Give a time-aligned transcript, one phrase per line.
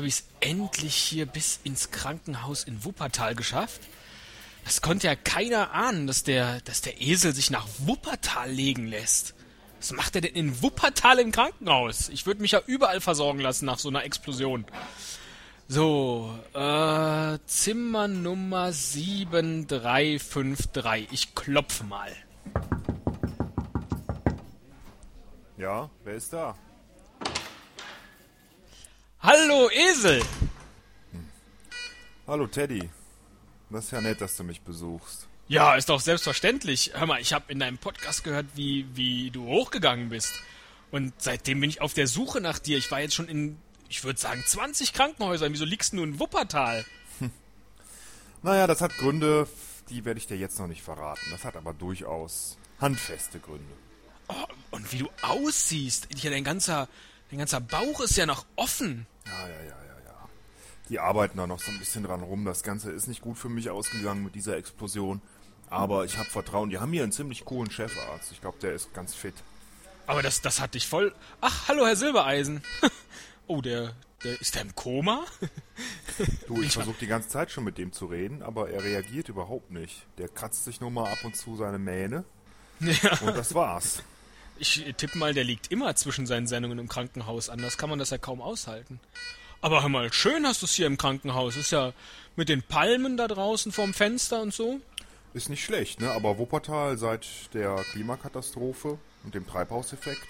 [0.00, 3.82] Habe ich es endlich hier bis ins Krankenhaus in Wuppertal geschafft.
[4.64, 9.34] Das konnte ja keiner ahnen, dass der, dass der Esel sich nach Wuppertal legen lässt.
[9.78, 12.08] Was macht er denn in Wuppertal im Krankenhaus?
[12.08, 14.64] Ich würde mich ja überall versorgen lassen nach so einer Explosion.
[15.68, 21.08] So, äh, Zimmer Nummer 7353.
[21.10, 22.10] Ich klopfe mal.
[25.58, 26.56] Ja, wer ist da?
[29.22, 30.22] Hallo, Esel!
[32.26, 32.88] Hallo Teddy.
[33.68, 35.28] Das ist ja nett, dass du mich besuchst.
[35.46, 36.92] Ja, ist doch selbstverständlich.
[36.94, 40.32] Hör mal, ich habe in deinem Podcast gehört, wie, wie du hochgegangen bist.
[40.90, 42.78] Und seitdem bin ich auf der Suche nach dir.
[42.78, 43.58] Ich war jetzt schon in,
[43.90, 45.52] ich würde sagen, 20 Krankenhäusern.
[45.52, 46.84] Wieso liegst du in Wuppertal?
[48.42, 49.46] Naja, das hat Gründe,
[49.90, 51.20] die werde ich dir jetzt noch nicht verraten.
[51.30, 53.74] Das hat aber durchaus handfeste Gründe.
[54.28, 56.08] Oh, und wie du aussiehst.
[56.22, 56.88] Ja, dein ganzer,
[57.30, 59.06] dein ganzer Bauch ist ja noch offen.
[59.30, 60.28] Ja, ja, ja, ja, ja.
[60.88, 62.44] Die arbeiten da noch so ein bisschen dran rum.
[62.44, 65.22] Das Ganze ist nicht gut für mich ausgegangen mit dieser Explosion.
[65.68, 66.70] Aber ich habe Vertrauen.
[66.70, 68.32] Die haben hier einen ziemlich coolen Chefarzt.
[68.32, 69.34] Ich glaube, der ist ganz fit.
[70.06, 71.14] Aber das, das hat dich voll.
[71.40, 72.62] Ach, hallo, Herr Silbereisen.
[73.46, 75.24] oh, der, der ist der im Koma?
[76.46, 79.70] Du, ich versuche die ganze Zeit schon mit dem zu reden, aber er reagiert überhaupt
[79.70, 80.04] nicht.
[80.18, 82.24] Der kratzt sich nur mal ab und zu seine Mähne.
[82.80, 83.18] ja.
[83.20, 84.02] Und das war's.
[84.62, 87.48] Ich tippe mal, der liegt immer zwischen seinen Sendungen im Krankenhaus.
[87.48, 89.00] Anders kann man das ja kaum aushalten.
[89.62, 91.56] Aber hör mal, schön hast du es hier im Krankenhaus.
[91.56, 91.94] Ist ja
[92.36, 94.78] mit den Palmen da draußen vorm Fenster und so.
[95.32, 96.12] Ist nicht schlecht, ne?
[96.12, 100.28] Aber Wuppertal seit der Klimakatastrophe und dem Treibhauseffekt,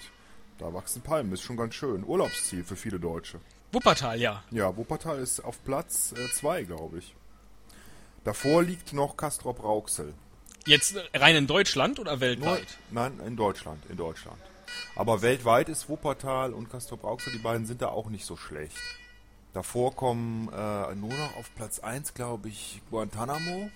[0.59, 1.33] da wachsen Palmen.
[1.33, 2.05] Ist schon ganz schön.
[2.05, 3.41] Urlaubsziel für viele Deutsche.
[3.73, 4.45] Wuppertal, ja.
[4.51, 7.15] Ja, Wuppertal ist auf Platz 2, glaube ich.
[8.23, 10.13] Davor liegt noch Castrop Rauxel.
[10.65, 12.77] Jetzt rein in Deutschland oder Nur, weltweit?
[12.91, 14.37] nein, in Deutschland, in Deutschland.
[14.95, 18.77] Aber weltweit ist Wuppertal und Castrop Rauxel, die beiden sind da auch nicht so schlecht.
[19.53, 23.69] Davor kommen äh, nur noch auf Platz 1, glaube ich, Guantanamo.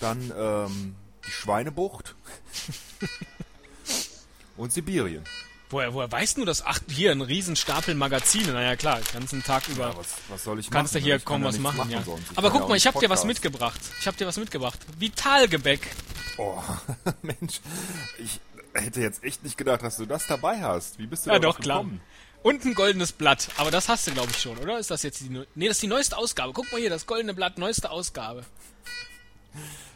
[0.00, 0.96] Dann ähm,
[1.26, 2.14] die Schweinebucht.
[4.56, 5.22] und Sibirien.
[5.74, 6.64] Woher, woher weißt du das?
[6.64, 8.52] Ach, hier, ein Riesenstapel Magazine.
[8.52, 9.88] Naja, klar, den ganzen Tag über.
[9.88, 11.04] Ja, was, was soll ich Kannst du machen?
[11.04, 12.00] hier Ich kaum was nichts machen, ja.
[12.36, 13.26] Aber guck ja mal, ich hab dir was Podcast.
[13.26, 13.80] mitgebracht.
[13.98, 14.78] Ich hab dir was mitgebracht.
[15.00, 15.80] Vitalgebäck.
[16.38, 16.62] Oh,
[17.22, 17.60] Mensch,
[18.18, 18.38] ich
[18.72, 21.00] hätte jetzt echt nicht gedacht, dass du das dabei hast.
[21.00, 21.78] Wie bist du Ja, doch, klar.
[21.78, 22.00] gekommen?
[22.44, 23.48] Und ein goldenes Blatt.
[23.56, 24.78] Aber das hast du, glaube ich, schon, oder?
[24.78, 25.28] Ist das jetzt die.
[25.56, 26.52] Nee, das ist die neueste Ausgabe.
[26.52, 28.44] Guck mal hier, das goldene Blatt, neueste Ausgabe.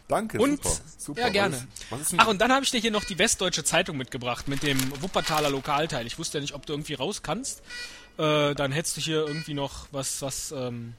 [0.08, 0.62] Danke, Und.
[0.64, 0.80] super.
[0.96, 1.20] super.
[1.20, 1.54] Ja, gerne.
[1.54, 3.96] Was ist, was ist Ach, und dann habe ich dir hier noch die Westdeutsche Zeitung
[3.98, 6.06] mitgebracht mit dem Wuppertaler Lokalteil.
[6.06, 7.62] Ich wusste ja nicht, ob du irgendwie raus kannst.
[8.18, 10.94] Äh, dann hättest du hier irgendwie noch was, was, ähm,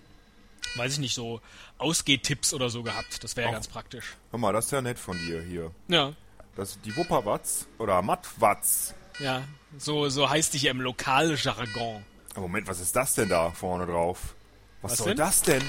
[0.75, 1.42] weiß ich nicht, so
[1.80, 3.24] Ausgehtipps oder so gehabt.
[3.24, 4.16] Das wäre ja ganz praktisch.
[4.31, 5.72] Hör mal, das ist ja nett von dir hier.
[5.88, 6.14] Ja,
[6.56, 8.94] Das die Wupperwatz oder Mattwatz.
[9.19, 9.42] ja.
[9.78, 12.03] So, so heißt die hier im Lokaljargon.
[12.36, 14.34] Moment, was ist das denn da vorne drauf?
[14.81, 15.18] Was, Was soll denn?
[15.18, 15.62] das denn?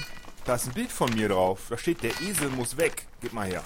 [0.45, 1.67] Da ist ein Bild von mir drauf.
[1.69, 3.07] Da steht, der Esel muss weg.
[3.21, 3.63] Gib mal her.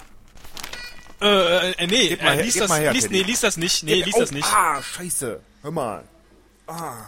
[1.21, 3.83] Äh, äh, nee, Gib mal äh, lies, das, her, lies, nee, lies das nicht.
[3.83, 4.47] Nee, Gib- lies oh, das nicht.
[4.53, 5.39] Ah, scheiße.
[5.61, 6.03] Hör mal.
[6.67, 7.07] Ah,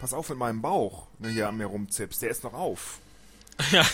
[0.00, 2.22] pass auf mit meinem Bauch, wenn du hier an mir rumzippst.
[2.22, 2.98] Der ist noch auf.
[3.72, 3.86] Ja.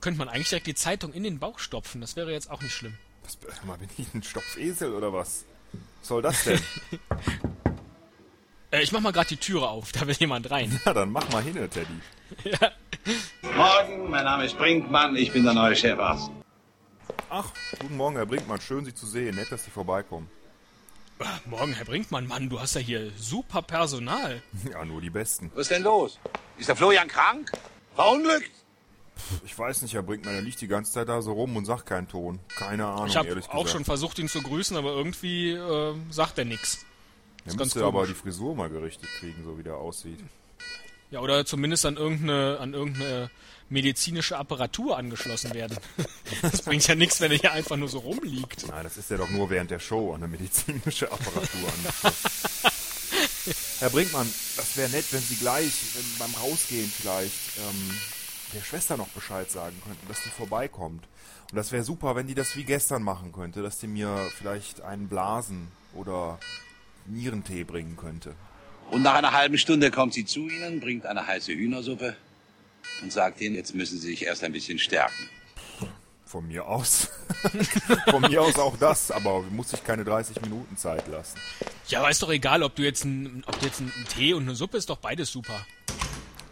[0.00, 2.00] Könnte man eigentlich direkt die Zeitung in den Bauch stopfen.
[2.00, 2.96] Das wäre jetzt auch nicht schlimm.
[3.22, 5.44] Was, hör mal, bin ich ein Stopfesel oder was?
[6.00, 6.60] Was soll das denn?
[8.70, 9.92] Äh, ich mach mal gerade die Türe auf.
[9.92, 10.78] Da will jemand rein.
[10.84, 11.86] ja, dann mach mal hin, Teddy.
[13.56, 16.30] Morgen, mein Name ist Brinkmann, ich bin der neue Chefarzt.
[17.30, 17.46] Ach,
[17.80, 18.60] guten Morgen, Herr Brinkmann.
[18.60, 19.36] Schön, Sie zu sehen.
[19.36, 20.30] Nett, dass Sie vorbeikommen.
[21.46, 22.26] Morgen, Herr Brinkmann.
[22.26, 24.42] Mann, du hast ja hier super Personal.
[24.72, 25.50] Ja, nur die Besten.
[25.54, 26.18] Was ist denn los?
[26.58, 27.50] Ist der Florian krank?
[27.94, 28.50] Verunglückt?
[29.44, 31.86] Ich weiß nicht, Herr Brinkmann, er liegt die ganze Zeit da so rum und sagt
[31.86, 32.38] keinen Ton.
[32.56, 33.70] Keine Ahnung, Ich habe ehrlich auch gesagt.
[33.70, 36.84] schon versucht, ihn zu grüßen, aber irgendwie äh, sagt er nix.
[37.44, 40.20] Er ganz müsste aber die Frisur mal gerichtet kriegen, so wie der aussieht.
[41.10, 43.30] Ja, oder zumindest an irgendeine, an irgendeine
[43.70, 45.78] medizinische Apparatur angeschlossen werden.
[46.42, 48.68] Das bringt ja nichts, wenn er hier einfach nur so rumliegt.
[48.68, 51.40] Nein, das ist ja doch nur während der Show an eine medizinische Apparatur
[51.78, 52.68] angeschlossen.
[53.78, 57.98] Herr Brinkmann, das wäre nett, wenn Sie gleich, wenn beim Rausgehen vielleicht, ähm,
[58.54, 61.04] der Schwester noch Bescheid sagen könnten, dass die vorbeikommt.
[61.50, 64.82] Und das wäre super, wenn die das wie gestern machen könnte, dass die mir vielleicht
[64.82, 66.38] einen Blasen oder
[67.06, 68.34] Nierentee bringen könnte.
[68.90, 72.16] Und nach einer halben Stunde kommt sie zu Ihnen, bringt eine heiße Hühnersuppe
[73.02, 75.28] und sagt Ihnen, jetzt müssen Sie sich erst ein bisschen stärken.
[76.24, 77.08] Von mir aus.
[78.10, 81.38] Von mir aus auch das, aber muss ich keine 30 Minuten Zeit lassen.
[81.88, 84.42] Ja, aber ist doch egal, ob du jetzt ein, ob du jetzt ein Tee und
[84.42, 85.64] eine Suppe ist doch beides super.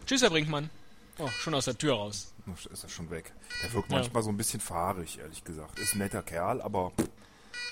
[0.07, 0.71] Tschüss, Herr Brinkmann.
[1.19, 2.33] Oh, schon aus der Tür raus.
[2.73, 3.33] Ist er schon weg.
[3.63, 3.97] Der wirkt Ja.
[3.99, 5.79] manchmal so ein bisschen fahrig, ehrlich gesagt.
[5.79, 7.09] Ist ein netter Kerl, aber pff,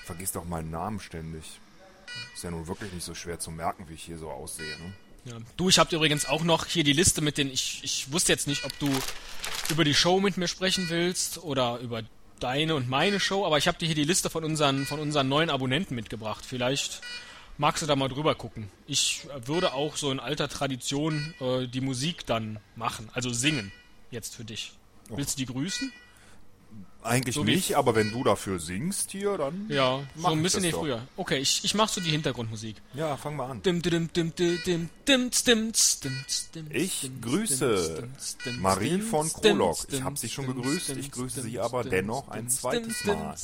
[0.05, 1.59] vergisst auch meinen Namen ständig.
[2.33, 4.65] Ist ja nun wirklich nicht so schwer zu merken, wie ich hier so aussehe.
[4.65, 4.93] Ne?
[5.25, 5.37] Ja.
[5.57, 7.51] Du, ich habe übrigens auch noch hier die Liste mit den.
[7.51, 8.89] Ich, ich wusste jetzt nicht, ob du
[9.69, 12.03] über die Show mit mir sprechen willst oder über
[12.39, 15.27] deine und meine Show, aber ich habe dir hier die Liste von unseren, von unseren
[15.29, 16.45] neuen Abonnenten mitgebracht.
[16.45, 17.01] Vielleicht
[17.57, 18.69] magst du da mal drüber gucken.
[18.87, 23.71] Ich würde auch so in alter Tradition äh, die Musik dann machen, also singen,
[24.11, 24.73] jetzt für dich.
[25.09, 25.91] Willst du die grüßen?
[27.05, 29.65] Eigentlich so nicht, aber wenn du dafür singst hier, dann.
[29.69, 31.07] Ja, mach so ein bisschen ich nee, früher.
[31.15, 32.77] Okay, ich, ich mach so die Hintergrundmusik.
[32.95, 33.61] Ja, fang mal an.
[36.71, 38.09] Ich grüße
[38.59, 39.77] Marie von Krolog.
[39.91, 43.35] Ich habe sie schon gegrüßt, ich grüße sie aber dennoch ein zweites Mal.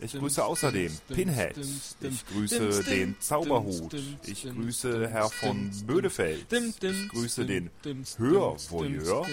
[0.00, 1.56] Ich grüße außerdem Pinhead.
[2.00, 3.94] Ich grüße den Zauberhut.
[4.24, 6.46] Ich grüße Herr von Bödefeld.
[6.52, 7.70] Ich grüße den
[8.18, 9.26] Hörvoyeur.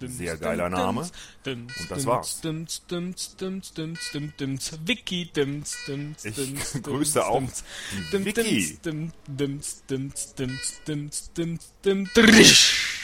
[0.00, 1.08] Sehr geiler Name.
[1.46, 2.40] Und das war's
[3.14, 4.58] dim, dim, dim, dim, dim, dim,
[4.88, 7.50] Wiki, dim, dim, Ich dim, dim, grüße auch dim,
[8.00, 8.78] die dim, Vicky.
[8.84, 9.60] dim, dim,
[9.90, 13.00] dim, dim, dim, dim, dim, drisch.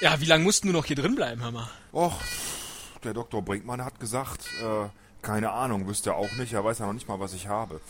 [0.00, 1.70] Ja, wie lange mussten du noch hier drin bleiben, Hammer?
[1.92, 2.20] Och,
[3.04, 3.42] der Dr.
[3.42, 4.88] Brinkmann hat gesagt, äh,
[5.22, 6.52] keine Ahnung, wüsste er auch nicht.
[6.52, 7.80] Er weiß ja noch nicht mal, was ich habe.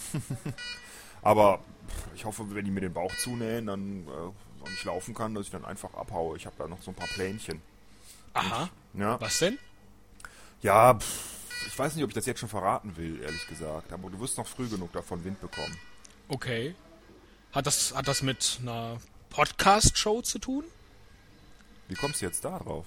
[1.23, 1.61] aber
[2.15, 5.51] ich hoffe, wenn die mir den Bauch zunähen, dann äh, ich laufen kann, dass ich
[5.51, 6.37] dann einfach abhaue.
[6.37, 7.61] Ich habe da noch so ein paar Plänchen.
[8.35, 8.69] Aha.
[8.95, 9.59] Ja, Was denn?
[10.63, 13.93] Ja pff, ich weiß nicht, ob ich das jetzt schon verraten will, ehrlich gesagt.
[13.93, 15.77] Aber du wirst noch früh genug davon Wind bekommen.
[16.29, 16.75] Okay.
[17.53, 18.99] Hat das, hat das mit einer
[19.31, 20.65] Podcast-Show zu tun?
[21.89, 22.87] Wie kommst du jetzt da drauf?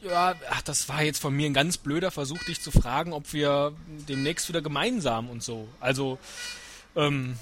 [0.00, 3.32] Ja, ach, das war jetzt von mir ein ganz blöder Versuch, dich zu fragen, ob
[3.32, 3.72] wir
[4.08, 5.68] demnächst wieder gemeinsam und so.
[5.80, 6.18] Also,
[6.96, 7.38] ähm,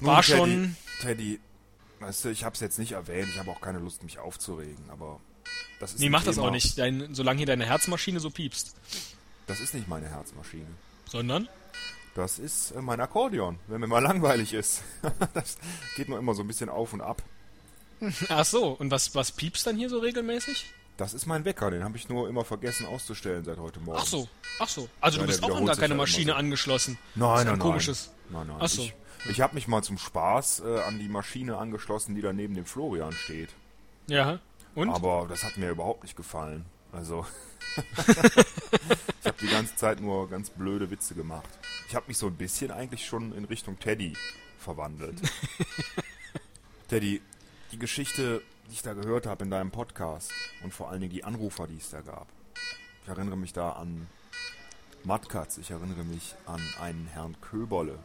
[0.00, 1.40] War Teddy, schon- Teddy,
[2.00, 3.28] weißt du, ich habe es jetzt nicht erwähnt.
[3.32, 4.90] Ich habe auch keine Lust, mich aufzuregen.
[4.90, 5.18] Aber
[5.84, 8.74] das ist nee, mach das auch nicht, dein, solange hier deine Herzmaschine so piepst.
[9.46, 10.64] Das ist nicht meine Herzmaschine.
[11.04, 11.46] Sondern?
[12.14, 14.82] Das ist äh, mein Akkordeon, wenn mir mal langweilig ist.
[15.34, 15.58] das
[15.94, 17.22] geht nur immer so ein bisschen auf und ab.
[18.30, 20.72] Ach so, und was, was piepst dann hier so regelmäßig?
[20.96, 23.98] Das ist mein Wecker, den habe ich nur immer vergessen auszustellen seit heute Morgen.
[24.00, 24.26] Ach so,
[24.58, 24.88] ach so.
[25.02, 26.38] Also Ja, du bist auch an gar keine immer Maschine so.
[26.38, 26.96] angeschlossen.
[27.14, 27.68] das Nein, ist ja nein, ein nein.
[27.68, 28.10] komisches.
[28.30, 28.56] Nein, nein.
[28.58, 28.82] Ach so.
[28.82, 28.94] Ich,
[29.28, 32.64] ich habe mich mal zum Spaß äh, an die Maschine angeschlossen, die da neben dem
[32.64, 33.50] Florian steht.
[34.06, 34.38] Ja.
[34.74, 34.90] Und?
[34.90, 36.64] Aber das hat mir überhaupt nicht gefallen.
[36.92, 37.26] Also,
[37.76, 41.48] ich habe die ganze Zeit nur ganz blöde Witze gemacht.
[41.88, 44.14] Ich habe mich so ein bisschen eigentlich schon in Richtung Teddy
[44.58, 45.20] verwandelt.
[46.88, 47.20] Teddy,
[47.72, 50.30] die Geschichte, die ich da gehört habe in deinem Podcast
[50.62, 52.28] und vor allen Dingen die Anrufer, die es da gab.
[53.02, 54.06] Ich erinnere mich da an
[55.04, 57.98] Mattkatz, ich erinnere mich an einen Herrn Köberle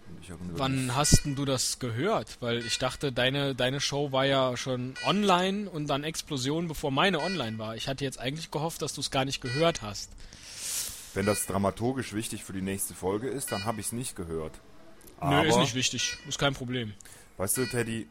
[0.52, 2.38] Wann hast denn du das gehört?
[2.42, 7.22] Weil ich dachte, deine, deine Show war ja schon online und dann Explosion, bevor meine
[7.22, 7.76] online war.
[7.76, 10.12] Ich hatte jetzt eigentlich gehofft, dass du es gar nicht gehört hast.
[11.14, 14.60] Wenn das dramaturgisch wichtig für die nächste Folge ist, dann habe ich es nicht gehört.
[15.20, 16.18] Aber, Nö, ist nicht wichtig.
[16.28, 16.94] Ist kein Problem.
[17.38, 18.08] Weißt du, Teddy,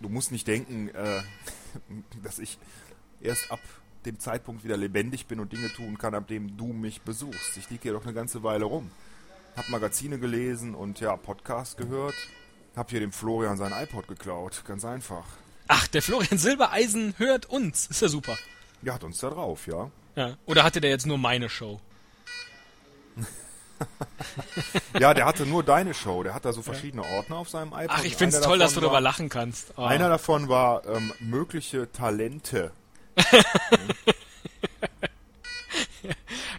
[0.00, 1.22] du musst nicht denken, äh,
[2.22, 2.58] dass ich
[3.20, 3.60] erst ab
[4.06, 7.56] dem Zeitpunkt wieder lebendig bin und Dinge tun kann, ab dem du mich besuchst.
[7.56, 8.90] Ich liege hier doch eine ganze Weile rum.
[9.56, 12.14] Hab Magazine gelesen und ja, Podcast gehört.
[12.76, 14.62] Hab hier dem Florian sein iPod geklaut.
[14.66, 15.24] Ganz einfach.
[15.68, 17.86] Ach, der Florian Silbereisen hört uns.
[17.86, 18.36] Ist ja super.
[18.82, 19.90] Ja, hat uns da drauf, ja.
[20.16, 20.36] Ja.
[20.46, 21.80] Oder hatte der jetzt nur meine Show?
[24.98, 26.22] Ja, der hatte nur deine Show.
[26.22, 27.90] Der hat da so verschiedene Ordner auf seinem iPod.
[27.90, 29.74] Ach, ich find's toll, dass du darüber lachen kannst.
[29.76, 29.82] Oh.
[29.82, 32.72] Einer davon war ähm, mögliche Talente.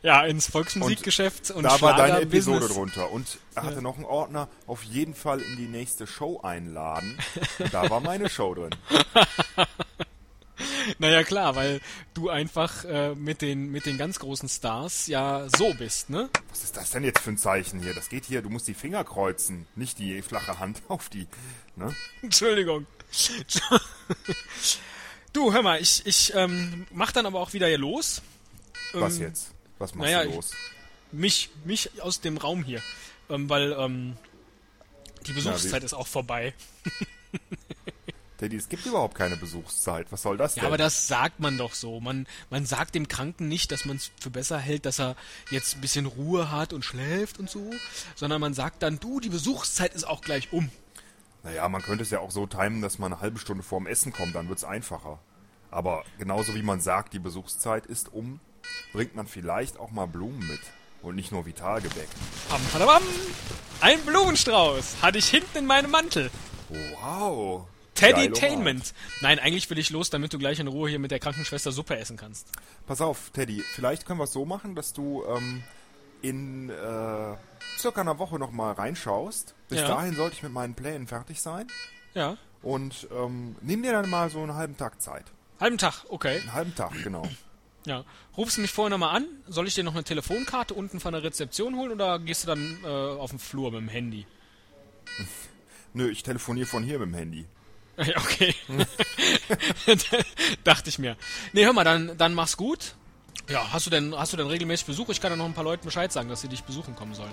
[0.01, 2.21] Ja, ins Volksmusikgeschäft und, da war deine.
[2.21, 3.11] Episode drunter.
[3.11, 7.17] Und er hatte noch einen Ordner, auf jeden Fall in die nächste Show einladen.
[7.59, 8.75] Und da war meine Show drin.
[10.99, 11.81] Naja, klar, weil
[12.13, 16.29] du einfach äh, mit, den, mit den ganz großen Stars ja so bist, ne?
[16.49, 17.93] Was ist das denn jetzt für ein Zeichen hier?
[17.93, 21.27] Das geht hier, du musst die Finger kreuzen, nicht die flache Hand auf die.
[21.75, 21.93] Ne?
[22.21, 22.85] Entschuldigung.
[25.35, 28.21] Du, hör mal, ich, ich ähm, mach dann aber auch wieder hier los.
[28.93, 29.51] Was Ähm, jetzt?
[29.77, 30.51] Was machst naja, du los?
[31.11, 32.81] Mich, mich aus dem Raum hier.
[33.29, 34.15] Ähm, weil ähm,
[35.27, 36.53] die Besuchszeit wie- ist auch vorbei.
[38.37, 40.07] Teddy, es gibt überhaupt keine Besuchszeit.
[40.09, 40.63] Was soll das denn?
[40.63, 41.99] Ja, aber das sagt man doch so.
[41.99, 45.17] Man, man sagt dem Kranken nicht, dass man es für besser hält, dass er
[45.51, 47.71] jetzt ein bisschen Ruhe hat und schläft und so,
[48.15, 50.69] sondern man sagt dann, du, die Besuchszeit ist auch gleich um.
[51.45, 54.11] Naja, man könnte es ja auch so timen, dass man eine halbe Stunde vorm Essen
[54.11, 55.19] kommt, dann wird's einfacher.
[55.69, 58.39] Aber genauso wie man sagt, die Besuchszeit ist um,
[58.93, 60.59] bringt man vielleicht auch mal Blumen mit.
[61.03, 62.07] Und nicht nur Vitalgebäck.
[62.49, 63.03] Bam, badabam.
[63.79, 66.31] Ein Blumenstrauß hatte ich hinten in meinem Mantel.
[66.69, 67.67] Wow.
[67.93, 68.95] Teddytainment.
[69.21, 71.95] Nein, eigentlich will ich los, damit du gleich in Ruhe hier mit der Krankenschwester Suppe
[71.97, 72.47] essen kannst.
[72.87, 75.63] Pass auf, Teddy, vielleicht können wir es so machen, dass du ähm,
[76.27, 77.35] in äh,
[77.77, 79.55] circa einer Woche nochmal reinschaust.
[79.69, 79.87] Bis Ja.
[79.87, 81.67] dahin sollte ich mit meinen Plänen fertig sein.
[82.13, 82.37] Ja.
[82.61, 85.25] Und ähm, nimm dir dann mal so einen halben Tag Zeit.
[85.59, 86.39] Halben Tag, okay.
[86.39, 87.23] Einen halben Tag, genau.
[87.87, 88.03] Ja.
[88.35, 89.27] Rufst du mich vorher nochmal an?
[89.47, 92.79] Soll ich dir noch eine Telefonkarte unten von der Rezeption holen oder gehst du dann
[92.83, 94.25] äh, auf den Flur mit dem Handy?
[95.93, 97.45] Nö, ich telefoniere von hier mit dem Handy.
[97.97, 98.55] Okay.
[100.63, 101.15] Dachte ich mir.
[101.53, 102.95] Nee, hör mal, dann, dann mach's gut.
[103.47, 105.09] Ja, hast du denn, hast du denn regelmäßig Besuch?
[105.09, 107.31] Ich kann ja noch ein paar Leuten Bescheid sagen, dass sie dich besuchen kommen sollen.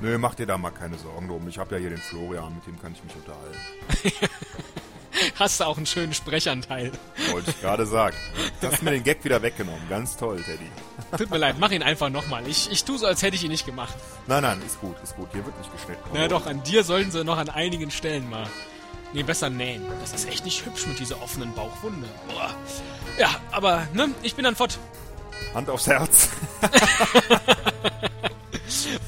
[0.00, 1.48] Nö, mach dir da mal keine Sorgen drum.
[1.48, 4.28] Ich habe ja hier den Florian, mit dem kann ich mich unterhalten.
[5.38, 6.92] Hast du auch einen schönen Sprechanteil.
[7.30, 8.16] Wollte ich gerade sagen.
[8.60, 9.86] Du hast mir den Gag wieder weggenommen.
[9.88, 10.70] Ganz toll, Teddy.
[11.18, 12.46] Tut mir leid, mach ihn einfach nochmal.
[12.46, 13.94] Ich, ich tu so, als hätte ich ihn nicht gemacht.
[14.26, 15.28] Nein, nein, ist gut, ist gut.
[15.32, 16.00] Hier wird nicht geschnitten.
[16.14, 18.46] Na doch, an dir sollten sie noch an einigen Stellen mal.
[19.12, 19.82] Nee, besser nähen.
[20.00, 22.08] Das ist echt nicht hübsch mit dieser offenen Bauchwunde.
[22.28, 22.54] Boah.
[23.18, 24.78] Ja, aber, ne, ich bin dann fort.
[25.54, 26.28] Hand aufs Herz.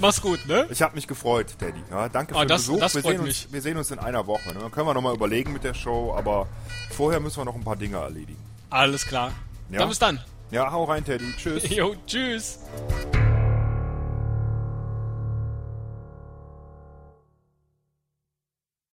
[0.00, 0.66] Mach's gut, ne?
[0.70, 1.80] Ich habe mich gefreut, Teddy.
[1.90, 2.80] Ja, danke für Ah, den das- Besuch.
[2.80, 3.44] das wir, sehen mich.
[3.44, 4.48] uns, wir sehen uns in einer Woche.
[4.52, 4.60] Ne?
[4.60, 6.48] Dann können wir nochmal überlegen mit der Show, aber
[6.90, 8.42] vorher müssen wir noch ein paar Dinge erledigen.
[8.70, 9.32] Alles klar.
[9.70, 9.78] Ja.
[9.80, 10.20] Dann bis dann.
[10.50, 11.32] Ja, hau rein, Teddy.
[11.36, 11.68] Tschüss.
[11.70, 12.58] Jo, tschüss.